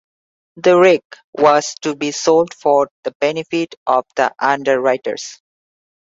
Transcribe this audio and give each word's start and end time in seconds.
The 0.55 0.79
wreck 0.79 1.03
was 1.31 1.75
to 1.83 1.95
be 1.95 2.09
sold 2.11 2.55
for 2.55 2.89
the 3.03 3.13
benefit 3.19 3.75
of 3.85 4.03
the 4.15 4.33
underwriters. 4.39 5.39